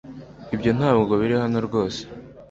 [0.55, 2.01] Ibyo ntabwo biri hano rwose